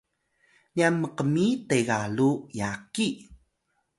nyan 0.75 0.93
mkmi 1.01 1.45
tegalu 1.69 2.29
yaki 2.59 3.07